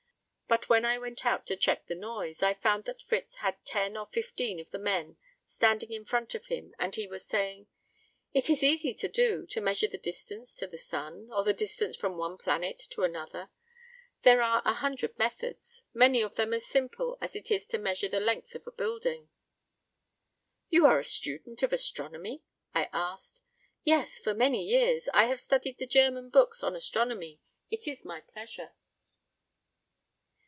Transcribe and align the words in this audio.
But 0.53 0.67
when 0.67 0.83
I 0.83 0.97
went 0.97 1.25
out 1.25 1.45
to 1.45 1.55
check 1.55 1.87
the 1.87 1.95
noise, 1.95 2.43
I 2.43 2.53
found 2.55 2.83
that 2.83 3.01
Fritz 3.01 3.37
had 3.37 3.63
ten 3.63 3.95
or 3.95 4.07
fifteen 4.07 4.59
of 4.59 4.69
the 4.71 4.77
men 4.79 5.15
standing 5.45 5.93
in 5.93 6.03
front 6.03 6.35
of 6.35 6.47
him 6.47 6.75
and 6.77 6.93
he 6.93 7.07
was 7.07 7.25
saying: 7.25 7.67
"It 8.33 8.49
is 8.49 8.61
easy 8.61 8.93
to 8.95 9.07
do 9.07 9.45
to 9.45 9.61
measure 9.61 9.87
the 9.87 9.97
distance 9.97 10.53
to 10.57 10.67
the 10.67 10.77
Sun, 10.77 11.29
or 11.31 11.45
the 11.45 11.53
distance 11.53 11.95
from 11.95 12.17
one 12.17 12.37
planet 12.37 12.77
to 12.89 13.03
another. 13.05 13.49
There 14.23 14.41
are 14.41 14.61
a 14.65 14.73
hundred 14.73 15.17
methods, 15.17 15.83
many 15.93 16.21
of 16.21 16.35
them 16.35 16.53
as 16.53 16.65
simple 16.65 17.17
as 17.21 17.33
it 17.33 17.49
is 17.49 17.65
to 17.67 17.77
measure 17.77 18.09
the 18.09 18.19
length 18.19 18.53
of 18.53 18.67
a 18.67 18.73
building." 18.73 19.29
"You 20.69 20.85
are 20.85 20.99
a 20.99 21.03
student 21.05 21.63
of 21.63 21.71
astronomy?" 21.71 22.43
I 22.75 22.89
asked. 22.91 23.41
"Yes, 23.85 24.19
for 24.19 24.33
many 24.33 24.65
years, 24.65 25.07
I 25.13 25.27
have 25.27 25.39
studied 25.39 25.77
the 25.77 25.87
German 25.87 26.29
books 26.29 26.61
on 26.61 26.75
astronomy. 26.75 27.39
It 27.69 27.87
is 27.87 28.03
my 28.03 28.19
pleasure." 28.19 28.73